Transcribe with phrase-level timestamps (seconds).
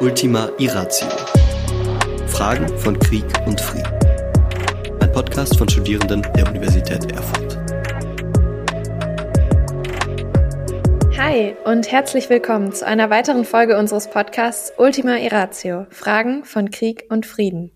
[0.00, 1.08] Ultima Irratio.
[2.28, 3.92] Fragen von Krieg und Frieden.
[5.00, 7.58] Ein Podcast von Studierenden der Universität Erfurt.
[11.16, 15.88] Hi und herzlich willkommen zu einer weiteren Folge unseres Podcasts Ultima Irratio.
[15.90, 17.72] Fragen von Krieg und Frieden.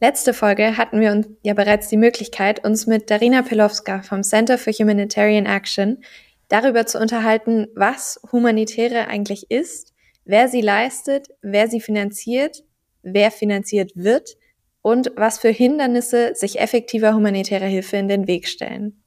[0.00, 4.58] Letzte Folge hatten wir uns ja bereits die Möglichkeit, uns mit Darina Pilowska vom Center
[4.58, 6.02] for Humanitarian Action
[6.48, 9.91] darüber zu unterhalten, was Humanitäre eigentlich ist,
[10.24, 12.64] wer sie leistet, wer sie finanziert,
[13.02, 14.36] wer finanziert wird
[14.82, 19.02] und was für Hindernisse sich effektiver humanitärer Hilfe in den Weg stellen.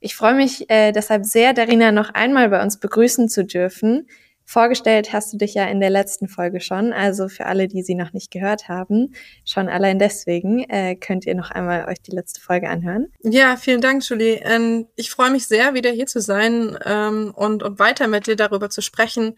[0.00, 4.08] Ich freue mich äh, deshalb sehr, Darina noch einmal bei uns begrüßen zu dürfen.
[4.44, 7.94] Vorgestellt hast du dich ja in der letzten Folge schon, also für alle, die sie
[7.94, 12.40] noch nicht gehört haben, schon allein deswegen äh, könnt ihr noch einmal euch die letzte
[12.40, 13.08] Folge anhören.
[13.22, 14.40] Ja, vielen Dank, Julie.
[14.42, 18.36] Ähm, ich freue mich sehr, wieder hier zu sein ähm, und, und weiter mit dir
[18.36, 19.36] darüber zu sprechen,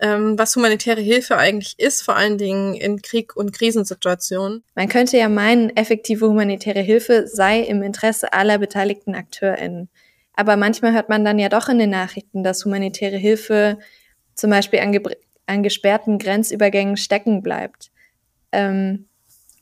[0.00, 4.64] ähm, was humanitäre Hilfe eigentlich ist, vor allen Dingen in Krieg- und Krisensituationen.
[4.74, 9.88] Man könnte ja meinen, effektive humanitäre Hilfe sei im Interesse aller beteiligten AkteurInnen.
[10.34, 13.78] Aber manchmal hört man dann ja doch in den Nachrichten, dass humanitäre Hilfe
[14.40, 14.98] zum Beispiel an,
[15.46, 17.90] an gesperrten Grenzübergängen stecken bleibt.
[18.52, 19.06] Ähm,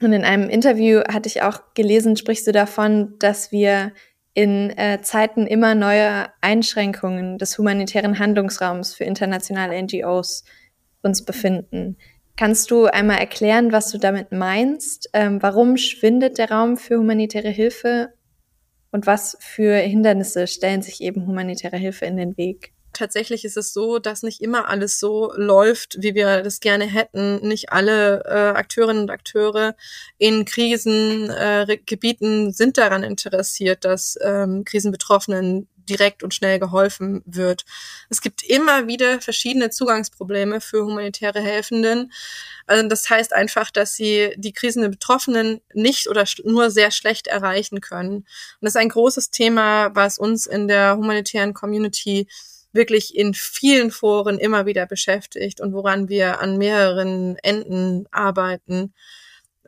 [0.00, 3.92] und in einem Interview hatte ich auch gelesen, sprichst du davon, dass wir
[4.34, 10.44] in äh, Zeiten immer neuer Einschränkungen des humanitären Handlungsraums für internationale NGOs
[11.02, 11.96] uns befinden.
[12.36, 15.10] Kannst du einmal erklären, was du damit meinst?
[15.12, 18.12] Ähm, warum schwindet der Raum für humanitäre Hilfe
[18.92, 22.72] und was für Hindernisse stellen sich eben humanitäre Hilfe in den Weg?
[22.92, 27.46] Tatsächlich ist es so, dass nicht immer alles so läuft, wie wir das gerne hätten.
[27.46, 29.74] Nicht alle äh, Akteurinnen und Akteure
[30.18, 37.64] in Krisengebieten äh, sind daran interessiert, dass ähm, Krisenbetroffenen direkt und schnell geholfen wird.
[38.08, 42.12] Es gibt immer wieder verschiedene Zugangsprobleme für humanitäre Helfenden.
[42.66, 47.80] Also das heißt einfach, dass sie die Krisen Betroffenen nicht oder nur sehr schlecht erreichen
[47.80, 48.16] können.
[48.16, 48.26] Und
[48.60, 52.28] das ist ein großes Thema, was uns in der humanitären Community
[52.78, 58.94] wirklich in vielen Foren immer wieder beschäftigt und woran wir an mehreren Enden arbeiten.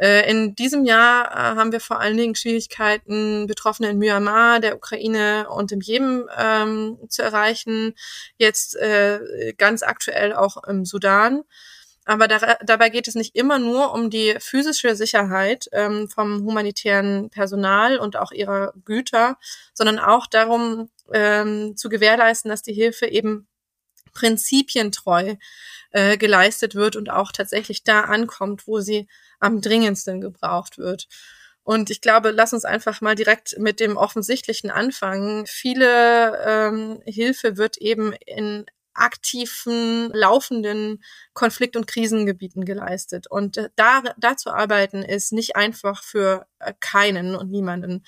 [0.00, 4.76] Äh, in diesem Jahr äh, haben wir vor allen Dingen Schwierigkeiten, Betroffene in Myanmar, der
[4.76, 7.94] Ukraine und im Jemen ähm, zu erreichen.
[8.38, 11.42] Jetzt äh, ganz aktuell auch im Sudan.
[12.10, 17.30] Aber da, dabei geht es nicht immer nur um die physische Sicherheit ähm, vom humanitären
[17.30, 19.38] Personal und auch ihrer Güter,
[19.74, 23.46] sondern auch darum ähm, zu gewährleisten, dass die Hilfe eben
[24.12, 25.36] prinzipientreu
[25.92, 29.06] äh, geleistet wird und auch tatsächlich da ankommt, wo sie
[29.38, 31.06] am dringendsten gebraucht wird.
[31.62, 35.46] Und ich glaube, lass uns einfach mal direkt mit dem Offensichtlichen anfangen.
[35.46, 41.02] Viele ähm, Hilfe wird eben in aktiven, laufenden
[41.32, 43.26] Konflikt- und Krisengebieten geleistet.
[43.28, 48.04] Und äh, da, da zu arbeiten ist nicht einfach für äh, keinen und niemanden.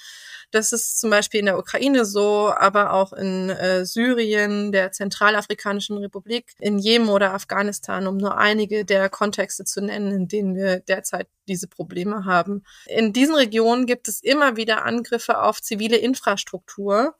[0.51, 5.97] Das ist zum Beispiel in der Ukraine so, aber auch in äh, Syrien, der Zentralafrikanischen
[5.99, 10.81] Republik, in Jemen oder Afghanistan, um nur einige der Kontexte zu nennen, in denen wir
[10.81, 12.65] derzeit diese Probleme haben.
[12.87, 17.15] In diesen Regionen gibt es immer wieder Angriffe auf zivile Infrastruktur,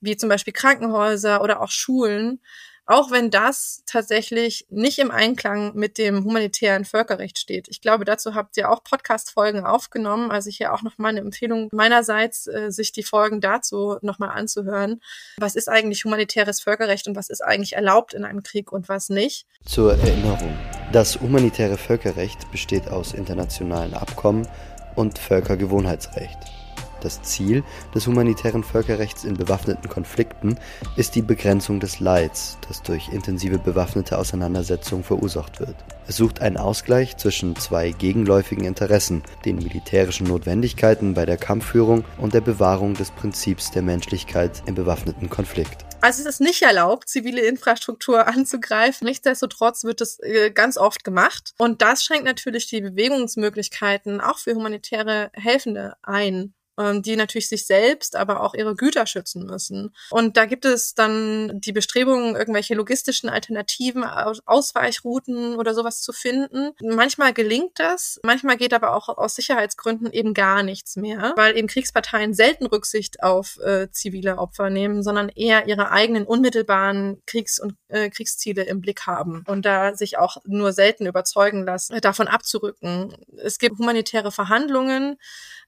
[0.00, 2.40] wie zum Beispiel Krankenhäuser oder auch Schulen,
[2.88, 7.68] auch wenn das tatsächlich nicht im Einklang mit dem humanitären Völkerrecht steht.
[7.68, 10.30] Ich glaube, dazu habt ihr auch Podcast-Folgen aufgenommen.
[10.30, 15.02] Also hier auch nochmal eine Empfehlung meinerseits, äh, sich die Folgen dazu nochmal anzuhören.
[15.36, 19.10] Was ist eigentlich humanitäres Völkerrecht und was ist eigentlich erlaubt in einem Krieg und was
[19.10, 19.46] nicht?
[19.66, 20.56] Zur Erinnerung.
[20.90, 24.48] Das humanitäre Völkerrecht besteht aus internationalen Abkommen
[24.96, 26.57] und Völkergewohnheitsrecht.
[27.00, 27.62] Das Ziel
[27.94, 30.58] des humanitären Völkerrechts in bewaffneten Konflikten
[30.96, 35.76] ist die Begrenzung des Leids, das durch intensive bewaffnete Auseinandersetzungen verursacht wird.
[36.06, 42.34] Es sucht einen Ausgleich zwischen zwei gegenläufigen Interessen, den militärischen Notwendigkeiten bei der Kampfführung und
[42.34, 45.84] der Bewahrung des Prinzips der Menschlichkeit im bewaffneten Konflikt.
[46.00, 49.06] Also es ist nicht erlaubt, zivile Infrastruktur anzugreifen.
[49.06, 51.54] Nichtsdestotrotz wird es äh, ganz oft gemacht.
[51.58, 56.54] Und das schränkt natürlich die Bewegungsmöglichkeiten auch für humanitäre Helfende ein.
[56.78, 59.92] Ähm, die natürlich sich selbst, aber auch ihre Güter schützen müssen.
[60.10, 66.70] Und da gibt es dann die Bestrebungen, irgendwelche logistischen Alternativen, Ausweichrouten oder sowas zu finden.
[66.80, 71.66] Manchmal gelingt das, manchmal geht aber auch aus Sicherheitsgründen eben gar nichts mehr, weil eben
[71.66, 77.74] Kriegsparteien selten Rücksicht auf äh, zivile Opfer nehmen, sondern eher ihre eigenen unmittelbaren Kriegs- und
[77.88, 83.16] äh, Kriegsziele im Blick haben und da sich auch nur selten überzeugen lassen, davon abzurücken.
[83.36, 85.16] Es gibt humanitäre Verhandlungen,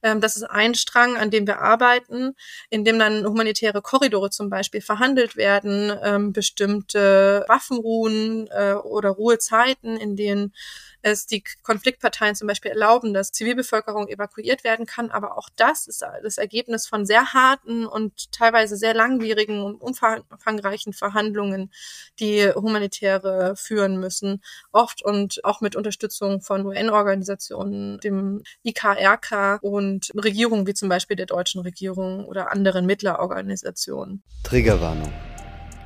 [0.03, 2.35] ähm, das ist ein Strang, an dem wir arbeiten,
[2.69, 9.97] in dem dann humanitäre Korridore zum Beispiel verhandelt werden, ähm, bestimmte Waffenruhen äh, oder Ruhezeiten,
[9.97, 10.53] in denen
[11.03, 15.11] es die Konfliktparteien zum Beispiel erlauben, dass Zivilbevölkerung evakuiert werden kann.
[15.11, 20.93] Aber auch das ist das Ergebnis von sehr harten und teilweise sehr langwierigen und umfangreichen
[20.93, 21.71] Verhandlungen,
[22.19, 24.43] die Humanitäre führen müssen.
[24.73, 31.27] Oft und auch mit Unterstützung von UN-Organisationen, dem IKRK und Regierungen wie zum Beispiel der
[31.27, 34.23] deutschen Regierung oder anderen Mittlerorganisationen.
[34.45, 35.13] Triggerwarnung.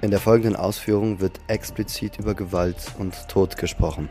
[0.00, 4.10] In der folgenden Ausführung wird explizit über Gewalt und Tod gesprochen.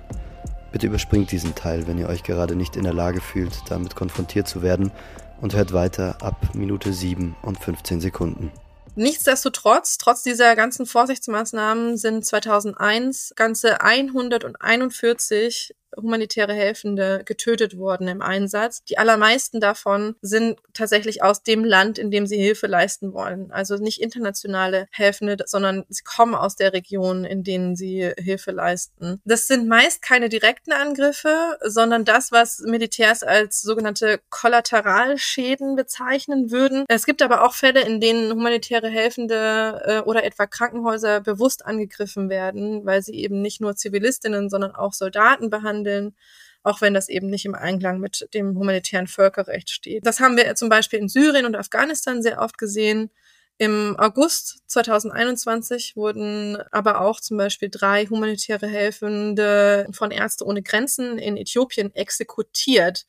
[0.73, 4.47] Bitte überspringt diesen Teil, wenn ihr euch gerade nicht in der Lage fühlt, damit konfrontiert
[4.47, 4.91] zu werden
[5.39, 8.51] und hört weiter ab Minute 7 und 15 Sekunden.
[8.95, 18.83] Nichtsdestotrotz, trotz dieser ganzen Vorsichtsmaßnahmen sind 2001 ganze 141 humanitäre Helfende getötet worden im Einsatz.
[18.85, 23.51] Die allermeisten davon sind tatsächlich aus dem Land, in dem sie Hilfe leisten wollen.
[23.51, 29.21] Also nicht internationale Helfende, sondern sie kommen aus der Region, in denen sie Hilfe leisten.
[29.25, 36.85] Das sind meist keine direkten Angriffe, sondern das, was Militärs als sogenannte Kollateralschäden bezeichnen würden.
[36.87, 42.29] Es gibt aber auch Fälle, in denen humanitäre Helfende äh, oder etwa Krankenhäuser bewusst angegriffen
[42.29, 46.15] werden, weil sie eben nicht nur Zivilistinnen, sondern auch Soldaten behandeln handeln,
[46.63, 50.05] auch wenn das eben nicht im Einklang mit dem humanitären Völkerrecht steht.
[50.05, 53.09] Das haben wir zum Beispiel in Syrien und Afghanistan sehr oft gesehen.
[53.57, 61.19] Im August 2021 wurden aber auch zum Beispiel drei humanitäre Helfende von Ärzte ohne Grenzen
[61.19, 63.05] in Äthiopien exekutiert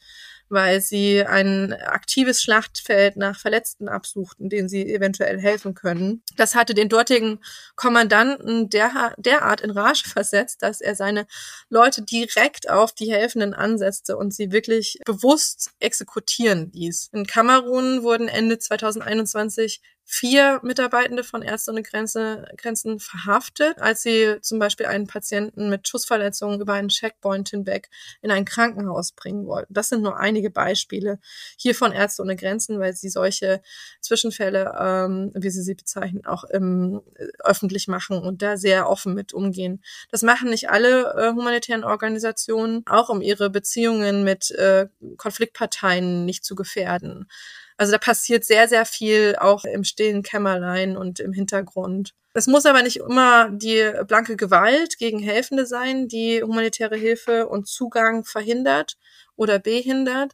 [0.48, 6.22] weil sie ein aktives Schlachtfeld nach Verletzten absuchten, denen sie eventuell helfen können.
[6.36, 7.40] Das hatte den dortigen
[7.76, 11.26] Kommandanten der, derart in Rage versetzt, dass er seine
[11.68, 17.10] Leute direkt auf die Helfenden ansetzte und sie wirklich bewusst exekutieren ließ.
[17.12, 24.36] In Kamerun wurden Ende 2021 vier Mitarbeitende von Ärzte ohne Grenze, Grenzen verhaftet, als sie
[24.42, 27.88] zum Beispiel einen Patienten mit Schussverletzungen über einen Checkpoint hinweg
[28.20, 29.72] in ein Krankenhaus bringen wollten.
[29.72, 31.18] Das sind nur einige Beispiele
[31.56, 33.62] hier von Ärzte ohne Grenzen, weil sie solche
[34.00, 37.00] Zwischenfälle, ähm, wie sie sie bezeichnen, auch ähm,
[37.42, 39.82] öffentlich machen und da sehr offen mit umgehen.
[40.10, 46.44] Das machen nicht alle äh, humanitären Organisationen, auch um ihre Beziehungen mit äh, Konfliktparteien nicht
[46.44, 47.26] zu gefährden.
[47.76, 52.14] Also da passiert sehr, sehr viel auch im stillen Kämmerlein und im Hintergrund.
[52.34, 57.68] Es muss aber nicht immer die blanke Gewalt gegen Helfende sein, die humanitäre Hilfe und
[57.68, 58.96] Zugang verhindert
[59.36, 60.32] oder behindert.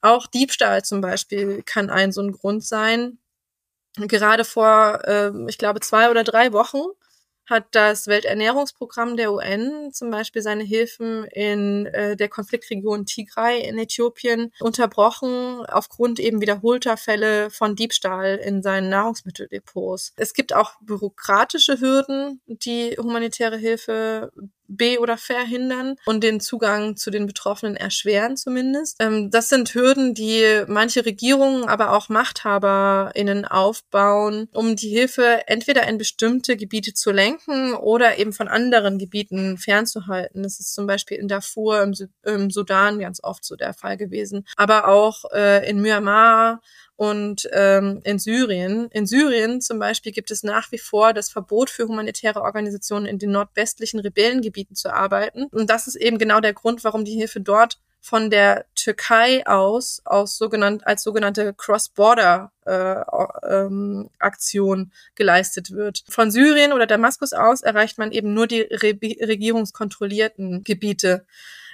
[0.00, 3.18] Auch Diebstahl zum Beispiel kann ein so ein Grund sein.
[3.96, 6.82] Gerade vor, äh, ich glaube, zwei oder drei Wochen
[7.50, 13.78] hat das Welternährungsprogramm der UN zum Beispiel seine Hilfen in äh, der Konfliktregion Tigray in
[13.78, 20.14] Äthiopien unterbrochen aufgrund eben wiederholter Fälle von Diebstahl in seinen Nahrungsmitteldepots.
[20.16, 24.32] Es gibt auch bürokratische Hürden, die humanitäre Hilfe
[24.70, 28.96] be- oder verhindern und den Zugang zu den Betroffenen erschweren zumindest.
[29.00, 35.86] Ähm, das sind Hürden, die manche Regierungen, aber auch MachthaberInnen aufbauen, um die Hilfe entweder
[35.88, 40.42] in bestimmte Gebiete zu lenken oder eben von anderen Gebieten fernzuhalten.
[40.42, 41.94] Das ist zum Beispiel in Darfur im,
[42.24, 44.46] im Sudan ganz oft so der Fall gewesen.
[44.56, 46.60] Aber auch äh, in Myanmar
[47.00, 48.90] und ähm, in Syrien.
[48.90, 53.18] In Syrien zum Beispiel gibt es nach wie vor das Verbot für humanitäre Organisationen in
[53.18, 55.44] den nordwestlichen Rebellengebieten zu arbeiten.
[55.44, 60.02] Und das ist eben genau der Grund, warum die Hilfe dort von der Türkei aus,
[60.04, 62.96] aus sogenannt, als sogenannte Cross-Border äh,
[63.48, 64.10] ähm,
[65.14, 66.04] geleistet wird.
[66.06, 71.24] Von Syrien oder Damaskus aus erreicht man eben nur die re regierungskontrollierten Gebiete.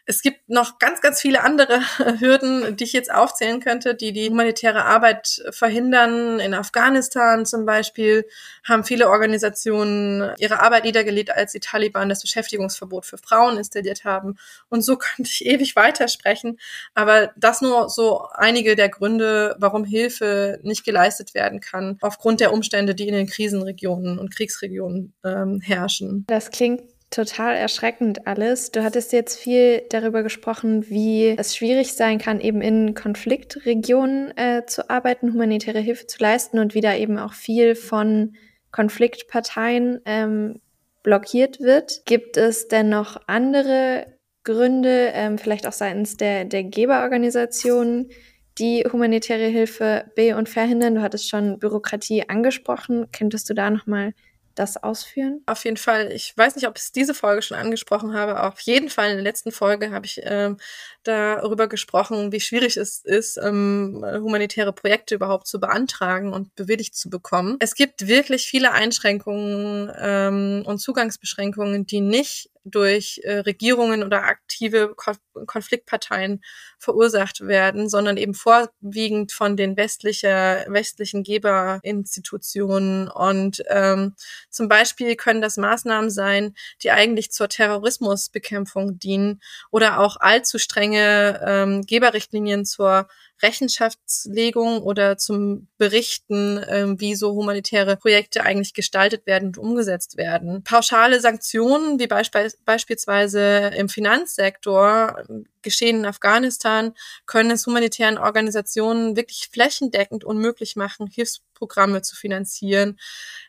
[0.08, 1.80] Es gibt noch ganz, ganz viele andere
[2.20, 6.38] Hürden, die ich jetzt aufzählen könnte, die die humanitäre Arbeit verhindern.
[6.38, 8.24] In Afghanistan zum Beispiel
[8.64, 14.36] haben viele Organisationen ihre Arbeit niedergelegt, als die Taliban das Beschäftigungsverbot für Frauen installiert haben.
[14.68, 16.58] Und so könnte ich ewig weitersprechen.
[16.94, 22.52] Aber das nur so einige der Gründe, warum Hilfe nicht geleistet werden kann, aufgrund der
[22.52, 26.24] Umstände, die in den Krisenregionen und Kriegsregionen ähm, herrschen.
[26.28, 28.72] Das klingt total erschreckend alles.
[28.72, 34.66] Du hattest jetzt viel darüber gesprochen, wie es schwierig sein kann, eben in Konfliktregionen äh,
[34.66, 38.34] zu arbeiten, humanitäre Hilfe zu leisten und wie da eben auch viel von
[38.72, 40.60] Konfliktparteien ähm,
[41.02, 42.02] blockiert wird.
[42.04, 44.06] Gibt es denn noch andere
[44.44, 48.10] Gründe, ähm, vielleicht auch seitens der, der Geberorganisationen,
[48.58, 50.96] die humanitäre Hilfe be- und verhindern?
[50.96, 53.06] Du hattest schon Bürokratie angesprochen.
[53.12, 54.12] Könntest du da nochmal
[54.56, 55.42] das ausführen?
[55.46, 56.10] Auf jeden Fall.
[56.12, 58.42] Ich weiß nicht, ob ich es diese Folge schon angesprochen habe.
[58.42, 60.56] Auf jeden Fall in der letzten Folge habe ich ähm,
[61.04, 67.10] darüber gesprochen, wie schwierig es ist, ähm, humanitäre Projekte überhaupt zu beantragen und bewilligt zu
[67.10, 67.56] bekommen.
[67.60, 74.94] Es gibt wirklich viele Einschränkungen ähm, und Zugangsbeschränkungen, die nicht durch äh, Regierungen oder aktive
[74.96, 75.12] Ko
[75.46, 76.42] Konfliktparteien
[76.78, 83.08] verursacht werden, sondern eben vorwiegend von den westlicher, westlichen Geberinstitutionen.
[83.08, 84.14] Und ähm,
[84.48, 91.40] zum Beispiel können das Maßnahmen sein, die eigentlich zur Terrorismusbekämpfung dienen oder auch allzu strenge
[91.44, 93.08] ähm, Geberrichtlinien zur
[93.42, 100.62] Rechenschaftslegung oder zum Berichten, ähm, wie so humanitäre Projekte eigentlich gestaltet werden und umgesetzt werden.
[100.62, 105.22] Pauschale Sanktionen, wie beisp beispielsweise im Finanzsektor,
[105.66, 106.94] Geschehen in Afghanistan,
[107.26, 113.00] können es humanitären Organisationen wirklich flächendeckend unmöglich machen, Hilfsprogramme zu finanzieren.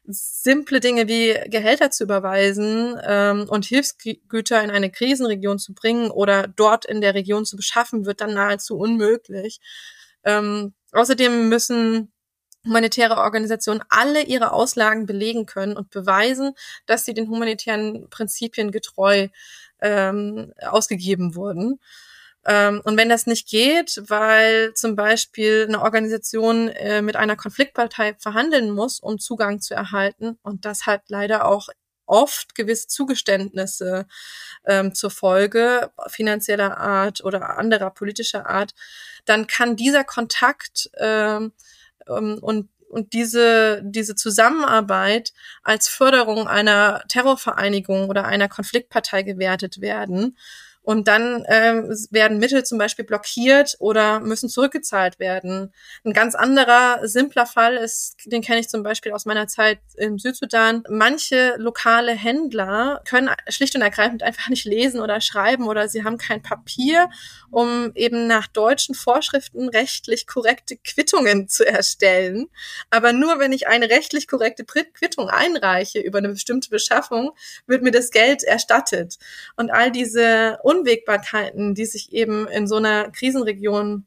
[0.08, 6.48] Simple Dinge wie Gehälter zu überweisen ähm, und Hilfsgüter in eine Krisenregion zu bringen oder
[6.48, 9.60] dort in der Region zu beschaffen, wird dann nahezu unmöglich.
[10.24, 12.12] Ähm, außerdem müssen
[12.68, 16.54] humanitäre Organisationen alle ihre Auslagen belegen können und beweisen,
[16.86, 19.30] dass sie den humanitären Prinzipien getreu
[19.82, 21.80] ähm, ausgegeben wurden.
[22.46, 28.16] Ähm, und wenn das nicht geht, weil zum Beispiel eine Organisation äh, mit einer Konfliktpartei
[28.20, 31.68] verhandeln muss, um Zugang zu erhalten, und das hat leider auch
[32.06, 34.08] oft gewisse Zugeständnisse
[34.66, 38.74] ähm, zur Folge finanzieller Art oder anderer politischer Art,
[39.26, 41.52] dann kann dieser Kontakt ähm,
[42.10, 45.34] ähm und und diese, diese Zusammenarbeit
[45.64, 50.38] als Förderung einer Terrorvereinigung oder einer Konfliktpartei gewertet werden.
[50.88, 55.74] Und dann ähm, werden Mittel zum Beispiel blockiert oder müssen zurückgezahlt werden.
[56.06, 60.18] Ein ganz anderer, simpler Fall ist, den kenne ich zum Beispiel aus meiner Zeit im
[60.18, 60.86] Südsudan.
[60.90, 66.18] Manche lokale Händler können schlicht und ergreifend einfach nicht lesen oder schreiben oder sie haben
[66.18, 67.10] kein Papier,
[67.52, 72.48] um eben nach deutschen Vorschriften rechtlich korrekte Quittungen zu erstellen.
[72.92, 77.32] Aber nur wenn ich eine rechtlich korrekte Quittung einreiche über eine bestimmte Beschaffung,
[77.66, 79.18] wird mir das Geld erstattet.
[79.58, 84.06] Und all diese Unwägbarkeiten, die sich eben in so einer Krisenregion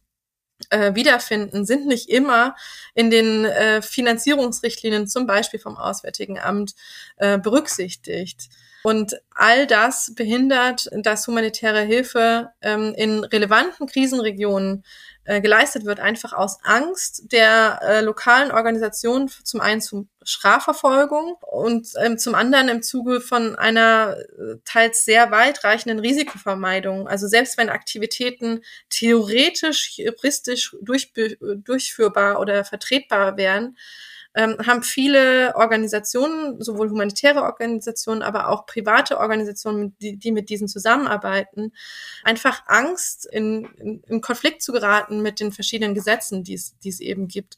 [0.71, 2.55] äh, wiederfinden, sind nicht immer
[2.95, 6.75] in den äh, Finanzierungsrichtlinien, zum Beispiel vom Auswärtigen Amt,
[7.17, 8.49] äh, berücksichtigt.
[8.83, 14.85] Und all das behindert, dass humanitäre Hilfe ähm, in relevanten Krisenregionen
[15.25, 21.89] äh, geleistet wird, einfach aus Angst der äh, lokalen Organisation zum einen zum Strafverfolgung und
[22.03, 27.07] ähm, zum anderen im Zuge von einer äh, teils sehr weitreichenden Risikovermeidung.
[27.07, 33.77] Also selbst wenn Aktivitäten theoretisch juristisch durch, durchführbar oder vertretbar wären,
[34.35, 40.69] ähm, haben viele Organisationen, sowohl humanitäre Organisationen, aber auch private Organisationen, die, die mit diesen
[40.69, 41.73] zusammenarbeiten,
[42.23, 47.29] einfach Angst, in, in, in Konflikt zu geraten mit den verschiedenen Gesetzen, die es, eben
[47.29, 47.57] gibt.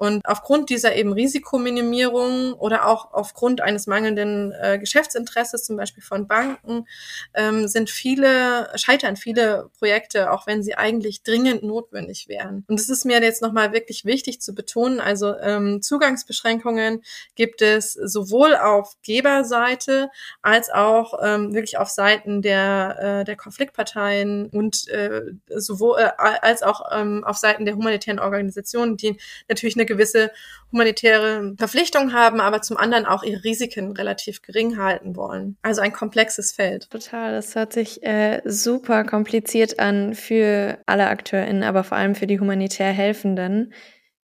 [0.00, 6.26] Und aufgrund dieser eben Risikominimierung oder auch aufgrund eines mangelnden äh, Geschäftsinteresses, zum Beispiel von
[6.26, 6.86] Banken,
[7.34, 12.64] ähm, sind viele, scheitern viele Projekte, auch wenn sie eigentlich dringend notwendig wären.
[12.66, 17.02] Und es ist mir jetzt nochmal wirklich wichtig zu betonen, also ähm, Zugangsbeschränkungen
[17.36, 20.10] gibt es sowohl auf Geberseite
[20.42, 26.62] als auch ähm, wirklich auf Seiten der, äh, der Konfliktparteien und äh, sowohl äh, als
[26.62, 29.16] auch ähm, auf Seiten der humanitären Organisationen, die
[29.48, 30.32] natürlich eine gewisse
[30.72, 35.56] humanitäre Verpflichtungen haben, aber zum anderen auch ihre Risiken relativ gering halten wollen.
[35.62, 36.90] Also ein komplexes Feld.
[36.90, 42.26] Total, das hört sich äh, super kompliziert an für alle AkteurInnen, aber vor allem für
[42.26, 43.72] die humanitär Helfenden.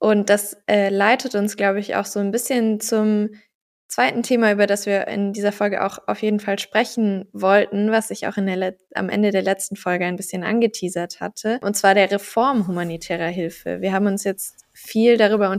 [0.01, 3.29] Und das äh, leitet uns, glaube ich, auch so ein bisschen zum
[3.87, 8.11] zweiten Thema, über das wir in dieser Folge auch auf jeden Fall sprechen wollten, was
[8.11, 11.95] ich auch in der am Ende der letzten Folge ein bisschen angeteasert hatte, und zwar
[11.95, 13.81] der Reform humanitärer Hilfe.
[13.83, 15.55] Wir haben uns jetzt viel darüber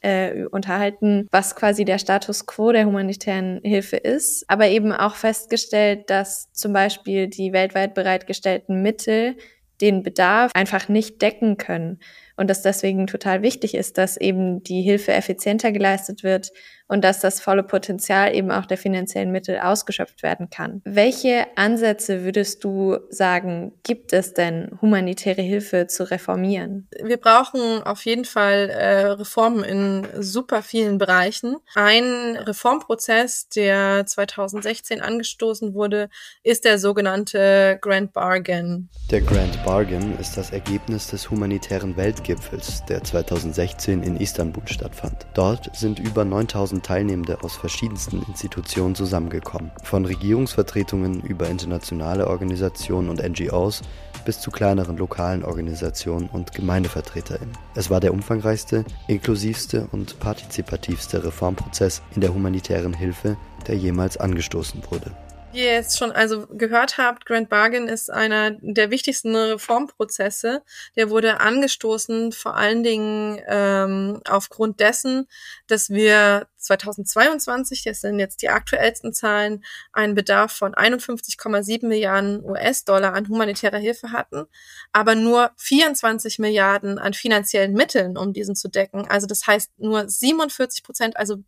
[0.00, 6.10] äh, unterhalten, was quasi der Status quo der humanitären Hilfe ist, aber eben auch festgestellt,
[6.10, 9.36] dass zum Beispiel die weltweit bereitgestellten Mittel
[9.80, 12.00] den Bedarf einfach nicht decken können
[12.36, 16.50] und dass deswegen total wichtig ist, dass eben die Hilfe effizienter geleistet wird
[16.86, 20.82] und dass das volle Potenzial eben auch der finanziellen Mittel ausgeschöpft werden kann.
[20.84, 26.88] Welche Ansätze würdest du sagen, gibt es denn, humanitäre Hilfe zu reformieren?
[27.02, 31.56] Wir brauchen auf jeden Fall äh, Reformen in super vielen Bereichen.
[31.74, 36.08] Ein Reformprozess, der 2016 angestoßen wurde,
[36.42, 38.88] ist der sogenannte Grand Bargain.
[39.10, 45.26] Der Grand Bargain ist das Ergebnis des humanitären Weltgipfels, der 2016 in Istanbul stattfand.
[45.34, 49.70] Dort sind über 9000 Teilnehmende aus verschiedensten Institutionen zusammengekommen.
[49.82, 53.82] Von Regierungsvertretungen über internationale Organisationen und NGOs
[54.24, 57.56] bis zu kleineren lokalen Organisationen und GemeindevertreterInnen.
[57.74, 64.82] Es war der umfangreichste, inklusivste und partizipativste Reformprozess in der humanitären Hilfe, der jemals angestoßen
[64.90, 65.12] wurde.
[65.54, 70.64] Wie ihr jetzt schon also gehört habt, Grand Bargain ist einer der wichtigsten Reformprozesse.
[70.96, 75.28] Der wurde angestoßen vor allen Dingen ähm, aufgrund dessen,
[75.68, 83.14] dass wir 2022, das sind jetzt die aktuellsten Zahlen, einen Bedarf von 51,7 Milliarden US-Dollar
[83.14, 84.46] an humanitärer Hilfe hatten,
[84.90, 89.06] aber nur 24 Milliarden an finanziellen Mitteln, um diesen zu decken.
[89.08, 91.44] Also das heißt nur 47 Prozent, also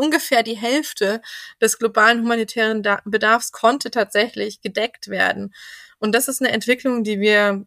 [0.00, 1.20] ungefähr die Hälfte
[1.60, 5.54] des globalen humanitären Bedarfs konnte tatsächlich gedeckt werden.
[5.98, 7.66] Und das ist eine Entwicklung, die wir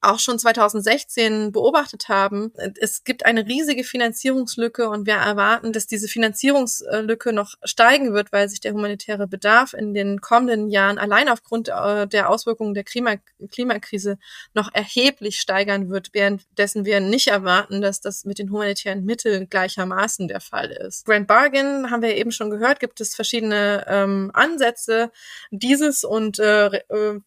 [0.00, 2.52] auch schon 2016 beobachtet haben.
[2.80, 8.48] Es gibt eine riesige Finanzierungslücke und wir erwarten, dass diese Finanzierungslücke noch steigen wird, weil
[8.48, 13.16] sich der humanitäre Bedarf in den kommenden Jahren allein aufgrund äh, der Auswirkungen der Klima
[13.50, 14.18] Klimakrise
[14.54, 20.28] noch erheblich steigern wird, währenddessen wir nicht erwarten, dass das mit den humanitären Mitteln gleichermaßen
[20.28, 21.04] der Fall ist.
[21.06, 25.10] Grand Bargain haben wir eben schon gehört, gibt es verschiedene ähm, Ansätze,
[25.50, 27.20] dieses und äh, äh,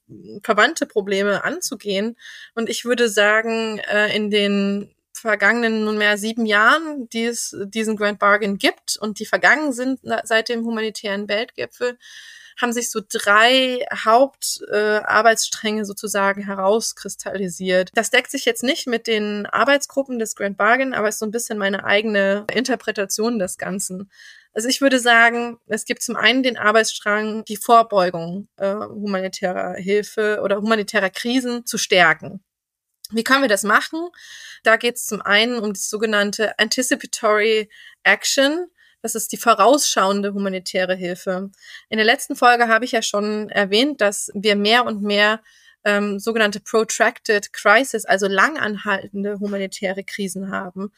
[0.44, 2.18] verwandte Probleme anzugehen.
[2.58, 8.18] Und ich würde sagen, äh, in den vergangenen nunmehr sieben Jahren, die es diesen Grand
[8.18, 12.00] Bargain gibt und die vergangen sind seit dem humanitären Weltgipfel,
[12.60, 17.92] haben sich so drei Hauptarbeitsstränge äh, sozusagen herauskristallisiert.
[17.94, 21.32] Das deckt sich jetzt nicht mit den Arbeitsgruppen des Grand Bargain, aber ist so ein
[21.32, 24.10] bisschen meine eigene Interpretation des Ganzen.
[24.54, 30.40] Also ich würde sagen, es gibt zum einen den Arbeitsstrang, die Vorbeugung äh, humanitärer Hilfe
[30.44, 32.44] oder humanitärer Krisen zu stärken.
[33.12, 34.10] Wie können wir das machen?
[34.64, 37.70] Da geht es zum einen um das sogenannte Anticipatory
[38.04, 38.68] Action.
[39.02, 41.52] Das ist die vorausschauende humanitäre Hilfe.
[41.90, 45.42] In der letzten Folge habe ich ja schon erwähnt, dass wir mehr und mehr
[45.88, 50.92] ähm, sogenannte protracted crisis, also langanhaltende humanitäre Krisen haben.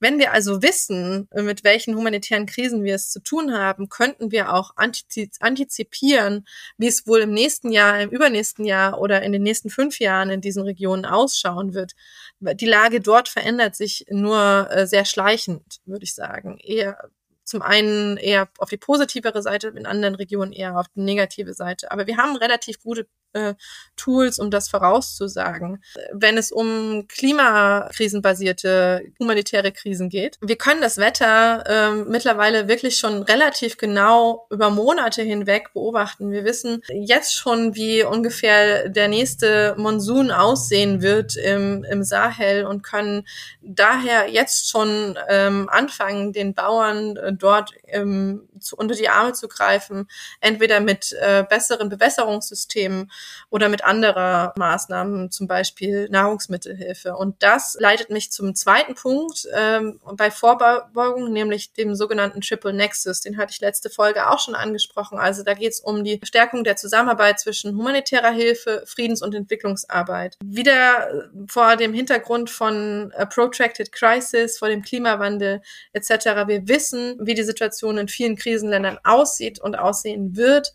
[0.00, 4.52] Wenn wir also wissen, mit welchen humanitären Krisen wir es zu tun haben, könnten wir
[4.52, 6.46] auch antizipieren,
[6.76, 10.28] wie es wohl im nächsten Jahr, im übernächsten Jahr oder in den nächsten fünf Jahren
[10.28, 11.94] in diesen Regionen ausschauen wird.
[12.40, 16.58] Die Lage dort verändert sich nur äh, sehr schleichend, würde ich sagen.
[16.58, 16.98] Eher
[17.44, 21.90] zum einen eher auf die positivere Seite, in anderen Regionen eher auf die negative Seite.
[21.90, 23.54] Aber wir haben relativ gute äh,
[23.96, 25.82] Tools, um das vorauszusagen.
[26.12, 30.38] Wenn es um klimakrisenbasierte humanitäre Krisen geht.
[30.40, 36.30] Wir können das Wetter äh, mittlerweile wirklich schon relativ genau über Monate hinweg beobachten.
[36.30, 42.82] Wir wissen jetzt schon, wie ungefähr der nächste Monsun aussehen wird im, im Sahel und
[42.82, 43.26] können
[43.62, 49.48] daher jetzt schon ähm, anfangen, den Bauern äh, dort ähm, zu, unter die Arme zu
[49.48, 50.08] greifen,
[50.40, 53.10] entweder mit äh, besseren Bewässerungssystemen
[53.50, 57.16] oder mit anderer Maßnahmen, zum Beispiel Nahrungsmittelhilfe.
[57.16, 63.20] Und das leitet mich zum zweiten Punkt ähm, bei Vorbeugung, nämlich dem sogenannten Triple Nexus.
[63.20, 65.18] Den hatte ich letzte Folge auch schon angesprochen.
[65.18, 70.36] Also da geht es um die Stärkung der Zusammenarbeit zwischen humanitärer Hilfe, Friedens- und Entwicklungsarbeit.
[70.44, 76.10] Wieder äh, vor dem Hintergrund von a Protracted Crisis, vor dem Klimawandel etc.
[76.46, 80.72] Wir wissen, wie die Situation in vielen Krisenländern aussieht und aussehen wird.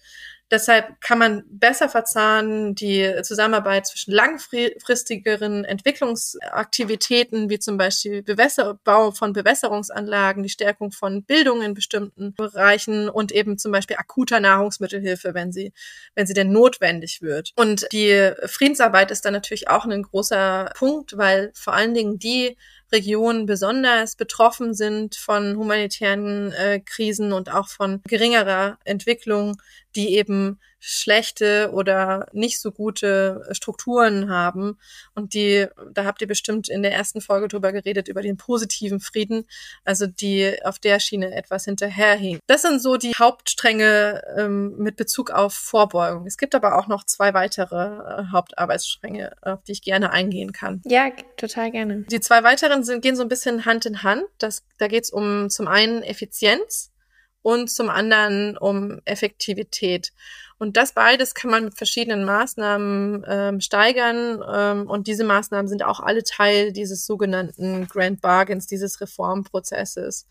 [0.51, 9.11] Deshalb kann man besser verzahnen die Zusammenarbeit zwischen langfristigeren Entwicklungsaktivitäten, wie zum Beispiel Bewässer Bau
[9.11, 15.35] von Bewässerungsanlagen, die Stärkung von Bildung in bestimmten Bereichen und eben zum Beispiel akuter Nahrungsmittelhilfe,
[15.35, 15.71] wenn sie,
[16.15, 17.51] wenn sie denn notwendig wird.
[17.55, 22.57] Und die Friedensarbeit ist dann natürlich auch ein großer Punkt, weil vor allen Dingen die
[22.91, 29.61] Regionen besonders betroffen sind von humanitären äh, Krisen und auch von geringerer Entwicklung,
[29.95, 34.77] die eben schlechte oder nicht so gute Strukturen haben.
[35.13, 38.99] Und die, da habt ihr bestimmt in der ersten Folge drüber geredet, über den positiven
[38.99, 39.45] Frieden,
[39.83, 42.41] also die auf der Schiene etwas hinterherhinkt.
[42.47, 46.25] Das sind so die Hauptstränge ähm, mit Bezug auf Vorbeugung.
[46.25, 50.81] Es gibt aber auch noch zwei weitere äh, Hauptarbeitsstränge, auf die ich gerne eingehen kann.
[50.85, 52.05] Ja, total gerne.
[52.09, 54.23] Die zwei weiteren sind, gehen so ein bisschen Hand in Hand.
[54.37, 56.88] Das, da geht es um zum einen Effizienz
[57.41, 60.11] und zum anderen um Effektivität.
[60.57, 64.43] Und das beides kann man mit verschiedenen Maßnahmen ähm, steigern.
[64.51, 70.27] Ähm, und diese Maßnahmen sind auch alle Teil dieses sogenannten Grand Bargains, dieses Reformprozesses.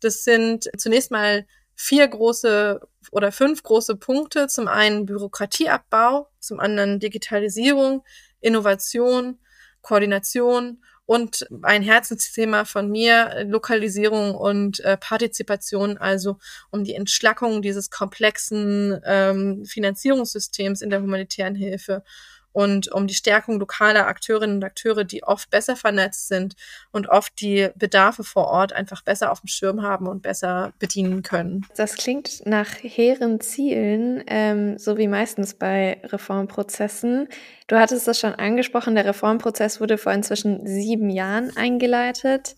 [0.00, 2.80] Das sind zunächst mal vier große
[3.12, 4.48] oder fünf große Punkte.
[4.48, 8.02] Zum einen Bürokratieabbau, zum anderen Digitalisierung,
[8.40, 9.38] Innovation,
[9.80, 16.36] Koordination Und ein Herzensthema von mir, Lokalisierung und äh, Partizipation, also
[16.70, 22.04] um die Entschlackung dieses komplexen ähm, Finanzierungssystems in der humanitären Hilfe
[22.52, 26.54] und um die Stärkung lokaler Akteurinnen und Akteure, die oft besser vernetzt sind
[26.90, 31.22] und oft die Bedarfe vor Ort einfach besser auf dem Schirm haben und besser bedienen
[31.22, 31.66] können.
[31.76, 37.28] Das klingt nach hehren Zielen, ähm, so wie meistens bei Reformprozessen.
[37.66, 42.56] Du hattest es schon angesprochen, der Reformprozess wurde vor inzwischen sieben Jahren eingeleitet.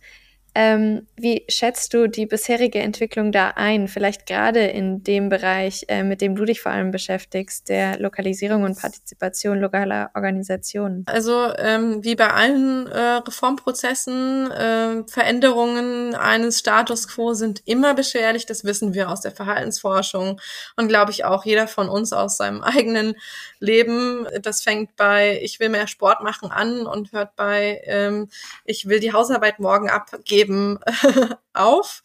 [0.55, 3.87] Ähm, wie schätzt du die bisherige Entwicklung da ein?
[3.87, 8.65] Vielleicht gerade in dem Bereich, äh, mit dem du dich vor allem beschäftigst, der Lokalisierung
[8.65, 11.05] und Partizipation lokaler Organisationen.
[11.07, 18.45] Also ähm, wie bei allen äh, Reformprozessen, äh, Veränderungen eines Status quo sind immer beschwerlich.
[18.45, 20.41] Das wissen wir aus der Verhaltensforschung
[20.77, 23.15] und glaube ich auch jeder von uns aus seinem eigenen
[23.61, 24.27] Leben.
[24.43, 28.29] Das fängt bei ich will mehr Sport machen an und hört bei ähm,
[28.65, 30.79] ich will die Hausarbeit morgen abgeben Leben
[31.53, 32.03] auf.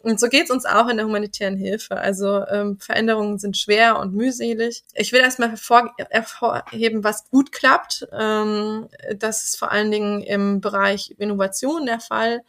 [0.00, 1.96] Und so geht es uns auch in der humanitären Hilfe.
[1.96, 4.84] Also ähm, Veränderungen sind schwer und mühselig.
[4.94, 8.06] Ich will erstmal hervorheben, was gut klappt.
[8.12, 12.42] Ähm, das ist vor allen Dingen im Bereich Innovation der Fall.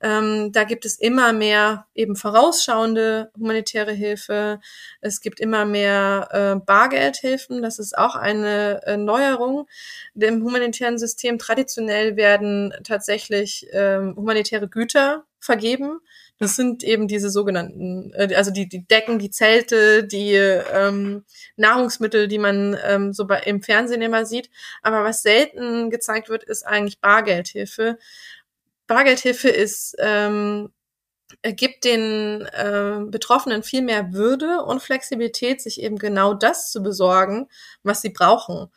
[0.00, 4.60] Ähm, da gibt es immer mehr eben vorausschauende humanitäre Hilfe.
[5.00, 7.62] Es gibt immer mehr äh, Bargeldhilfen.
[7.62, 9.66] Das ist auch eine äh, Neuerung.
[10.14, 16.00] Im humanitären System traditionell werden tatsächlich ähm, humanitäre Güter vergeben.
[16.38, 21.24] Das sind eben diese sogenannten, äh, also die, die Decken, die Zelte, die ähm,
[21.56, 24.50] Nahrungsmittel, die man ähm, so bei, im Fernsehen immer sieht.
[24.82, 27.98] Aber was selten gezeigt wird, ist eigentlich Bargeldhilfe.
[28.86, 30.70] Bargeldhilfe ist, ähm,
[31.42, 37.48] gibt den äh, Betroffenen viel mehr Würde und Flexibilität, sich eben genau das zu besorgen,
[37.82, 38.68] was sie brauchen.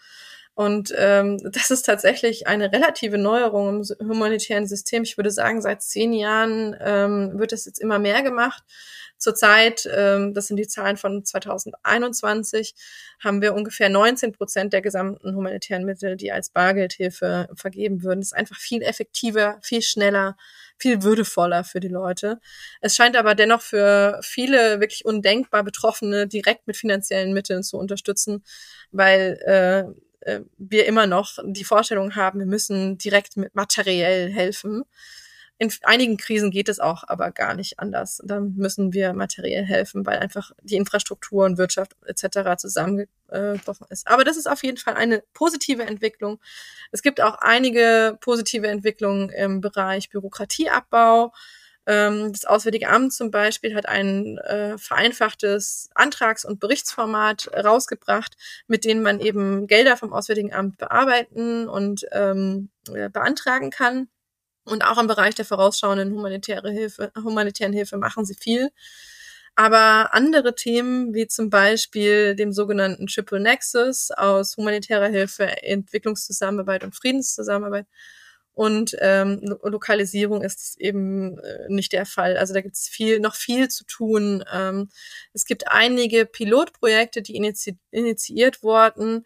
[0.56, 5.04] Und ähm, das ist tatsächlich eine relative Neuerung im humanitären System.
[5.04, 8.63] Ich würde sagen, seit zehn Jahren ähm, wird es jetzt immer mehr gemacht.
[9.20, 12.74] Zurzeit, ähm, das sind die Zahlen von 2021,
[13.22, 18.22] haben wir ungefähr 19 Prozent der gesamten humanitären Mittel, die als Bargeldhilfe vergeben würden.
[18.22, 20.38] Das ist einfach viel effektiver, viel schneller,
[20.78, 22.40] viel würdevoller für die Leute.
[22.80, 28.46] Es scheint aber dennoch für viele wirklich undenkbar Betroffene direkt mit finanziellen Mitteln zu unterstützen,
[28.92, 34.86] weil äh, äh wir immer noch die Vorstellung haben, wir müssen direkt mit materiell helfen.
[35.62, 38.22] In einigen Krisen geht es auch aber gar nicht anders.
[38.24, 42.56] Da müssen wir materiell helfen, weil einfach die Infrastruktur und Wirtschaft etc.
[42.58, 44.08] zusammengebrochen ist.
[44.08, 46.39] Aber das ist auf jeden Fall eine positive Entwicklung.
[46.93, 51.34] Es gibt auch einige positive Entwicklungen im Bereich Bürokratieabbau.
[51.86, 58.86] Ähm, das Auswärtige Amt zum Beispiel hat ein äh, vereinfachtes Antrags- und Berichtsformat rausgebracht, mit
[58.86, 64.08] denen man eben Gelder vom Auswärtigen Amt bearbeiten und ähm, äh, beantragen kann.
[64.65, 68.69] Und auch im Bereich der vorausschauenden humanitäre Hilfe, humanitären Hilfe machen sie viel.
[69.56, 76.95] Aber andere Themen, wie zum Beispiel dem sogenannten Triple Nexus aus humanitärer Hilfe, Entwicklungszusammenarbeit und
[76.95, 77.86] Friedenszusammenarbeit
[78.60, 82.36] und ähm, Lokalisierung ist eben äh, nicht der Fall.
[82.36, 84.43] Also da gibt es viel, noch viel zu tun.
[84.52, 84.89] Ähm,
[85.34, 89.26] es gibt einige Pilotprojekte, die inizi initiiert wurden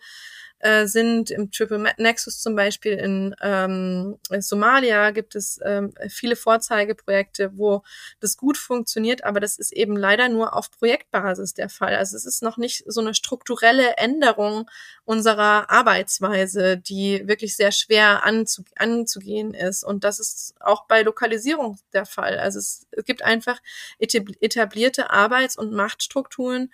[0.63, 1.29] äh, sind.
[1.29, 7.83] Im Triple Nexus zum Beispiel in ähm, Somalia gibt es ähm, viele Vorzeigeprojekte, wo
[8.21, 11.95] das gut funktioniert, aber das ist eben leider nur auf Projektbasis der Fall.
[11.95, 14.69] Also es ist noch nicht so eine strukturelle Änderung
[15.03, 19.83] unserer Arbeitsweise, die wirklich sehr schwer anzu anzugehen ist.
[19.83, 22.39] Und das ist auch bei Lokalisierung der Fall.
[22.39, 23.59] Also es gibt einfach
[23.99, 26.71] etablierte Arbeits- und Machtstrukturen,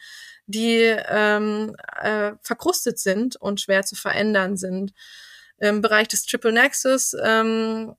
[0.50, 4.94] die ähm, äh, verkrustet sind und schwer zu verändern sind.
[5.60, 7.94] Im Bereich des Triple Nexus ähm,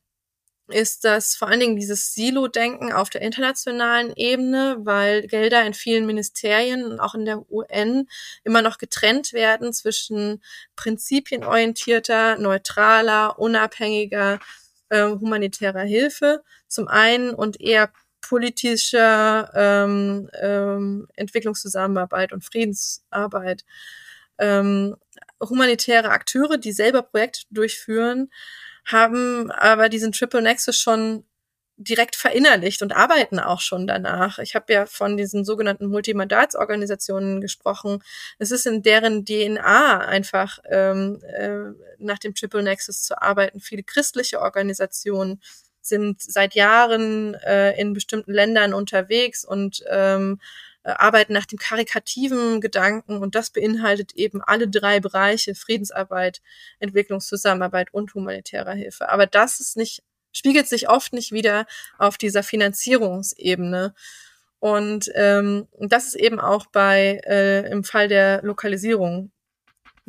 [0.69, 6.07] ist das vor allen Dingen dieses Silo-Denken auf der internationalen Ebene, weil Gelder in vielen
[6.07, 8.09] Ministerien und auch in der UN
[8.45, 10.43] immer noch getrennt werden zwischen
[10.77, 14.41] prinzipienorientierter, neutraler, unabhängiger
[14.89, 23.65] äh, humanitärer Hilfe zum einen und eher politischer ähm, ähm, Entwicklungszusammenarbeit und Friedensarbeit.
[24.39, 24.97] Ähm,
[25.41, 28.31] humanitäre Akteure, die selber Projekte durchführen,
[28.87, 31.25] haben aber diesen Triple Nexus schon
[31.83, 34.39] direkt verinnerlicht und arbeiten auch schon danach.
[34.39, 38.03] Ich habe ja von diesen sogenannten Multimandatsorganisationen gesprochen.
[38.39, 43.61] Es ist in deren DNA einfach ähm, äh, nach dem Triple Nexus zu arbeiten.
[43.61, 45.41] Viele christliche Organisationen,
[45.81, 50.41] sind seit Jahren äh, in bestimmten Ländern unterwegs und ähm,
[50.83, 56.41] äh, arbeiten nach dem karikativen Gedanken und das beinhaltet eben alle drei Bereiche Friedensarbeit,
[56.79, 59.11] Entwicklungszusammenarbeit und humanitärer Hilfe.
[59.11, 61.67] Aber das ist nicht, spiegelt sich oft nicht wieder
[61.99, 63.95] auf dieser Finanzierungsebene.
[64.59, 69.33] Und ähm, das ist eben auch bei äh, im Fall der Lokalisierung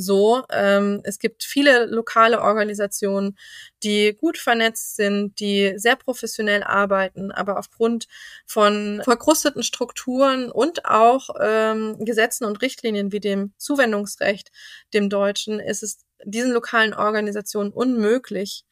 [0.01, 0.43] so.
[0.51, 3.37] Ähm, es gibt viele lokale Organisationen,
[3.83, 8.07] die gut vernetzt sind, die sehr professionell arbeiten, aber aufgrund
[8.45, 14.51] von verkrusteten Strukturen und auch ähm, Gesetzen und Richtlinien wie dem Zuwendungsrecht,
[14.93, 18.65] dem Deutschen, ist es diesen lokalen Organisationen unmöglich,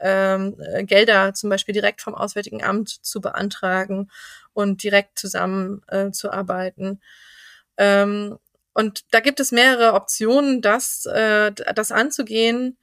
[0.00, 4.10] ähm, Gelder zum Beispiel direkt vom Auswärtigen Amt zu beantragen
[4.52, 7.00] und direkt zusammenzuarbeiten.
[7.76, 8.38] Äh, ähm,
[8.74, 12.76] und da gibt es mehrere Optionen, das, äh, das anzugehen.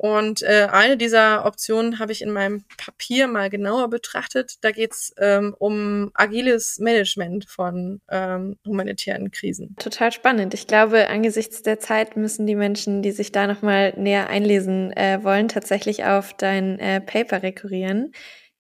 [0.00, 4.58] Und äh, eine dieser Optionen habe ich in meinem Papier mal genauer betrachtet.
[4.60, 9.74] Da geht es ähm, um agiles Management von ähm, humanitären Krisen.
[9.76, 10.54] Total spannend.
[10.54, 15.24] Ich glaube, angesichts der Zeit müssen die Menschen, die sich da nochmal näher einlesen äh,
[15.24, 18.12] wollen, tatsächlich auf dein äh, Paper rekurrieren.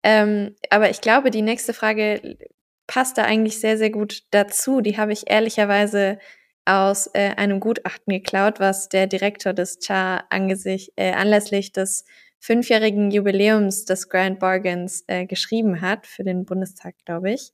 [0.03, 2.37] Ähm, aber ich glaube, die nächste Frage
[2.85, 4.81] passt da eigentlich sehr, sehr gut dazu.
[4.81, 6.19] Die habe ich ehrlicherweise
[6.65, 12.05] aus äh, einem Gutachten geklaut, was der Direktor des CHA äh, anlässlich des
[12.39, 17.53] fünfjährigen Jubiläums des Grand Bargains äh, geschrieben hat, für den Bundestag, glaube ich.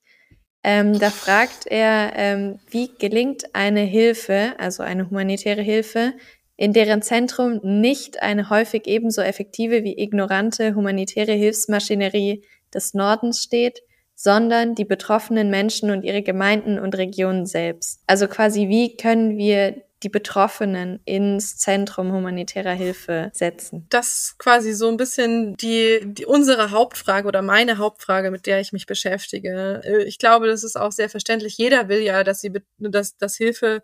[0.63, 6.13] Ähm, da fragt er, ähm, wie gelingt eine Hilfe, also eine humanitäre Hilfe,
[6.57, 12.43] in deren Zentrum nicht eine häufig ebenso effektive wie ignorante humanitäre Hilfsmaschinerie
[12.73, 13.81] des Nordens steht,
[14.21, 18.01] sondern die betroffenen Menschen und ihre Gemeinden und Regionen selbst.
[18.05, 23.85] Also quasi, wie können wir die Betroffenen ins Zentrum humanitärer Hilfe setzen?
[23.89, 28.59] Das ist quasi so ein bisschen die, die unsere Hauptfrage oder meine Hauptfrage, mit der
[28.59, 29.81] ich mich beschäftige.
[29.85, 31.57] Äh, ich glaube, das ist auch sehr verständlich.
[31.57, 33.81] Jeder will ja, dass sie, dass, dass Hilfe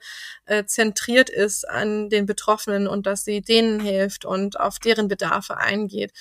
[0.48, 5.56] äh, zentriert ist an den Betroffenen und dass sie denen hilft und auf deren Bedarfe
[5.56, 6.12] eingeht.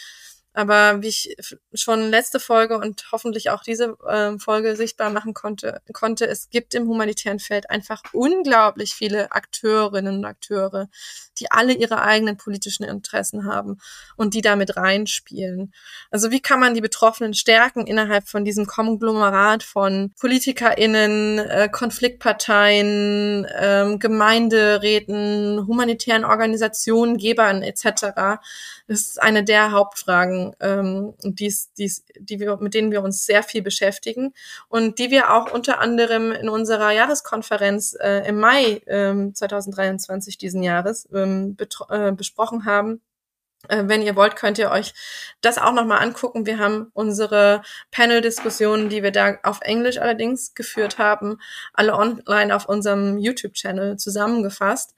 [0.57, 1.37] Aber wie ich
[1.75, 6.75] schon letzte Folge und hoffentlich auch diese äh, Folge sichtbar machen konnte, konnte, es gibt
[6.75, 10.89] im humanitären Feld einfach unglaublich viele Akteurinnen und Akteure,
[11.39, 13.79] die alle ihre eigenen politischen Interessen haben
[14.17, 15.75] und die damit reinspielen.
[16.13, 23.45] Also wie kann man die Betroffenen stärken innerhalb von diesem Konglomerat von PolitikerInnen, äh, Konfliktparteien,
[23.45, 28.39] äh, Gemeinderäten, humanitären Organisationen, Gebern etc.
[28.87, 33.43] Das ist eine der Hauptfragen ähm, die's, die's, die wir, mit denen wir uns sehr
[33.43, 34.35] viel beschäftigen
[34.69, 40.63] und die wir auch unter anderem in unserer Jahreskonferenz äh, im Mai ähm, 2023 diesen
[40.63, 41.57] Jahres ähm,
[41.89, 43.01] äh, besprochen haben
[43.69, 44.93] äh, wenn ihr wollt, könnt ihr euch
[45.41, 46.47] das auch nochmal angucken.
[46.47, 51.39] Wir haben unsere Panel-Diskussionen, die wir da auf Englisch allerdings geführt haben,
[51.73, 54.95] alle online auf unserem YouTube-Channel zusammengefasst.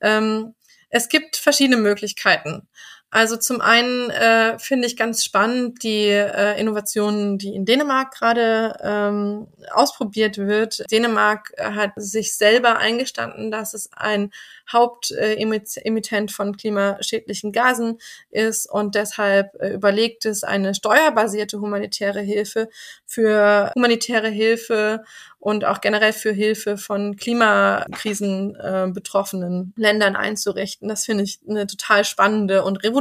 [0.00, 0.54] Ähm,
[0.88, 2.68] es gibt verschiedene Möglichkeiten.
[3.12, 8.76] Also zum einen äh, finde ich ganz spannend die äh, Innovationen, die in Dänemark gerade
[8.82, 10.84] ähm, ausprobiert wird.
[10.92, 14.30] Dänemark hat sich selber eingestanden, dass es ein
[14.70, 17.98] Hauptemittent von klimaschädlichen Gasen
[18.30, 22.68] ist und deshalb äh, überlegt es, eine steuerbasierte humanitäre Hilfe
[23.06, 25.02] für humanitäre Hilfe
[25.40, 30.86] und auch generell für Hilfe von Klimakrisen äh, betroffenen Ländern einzurichten.
[30.86, 32.99] Das finde ich eine total spannende und revolutionäre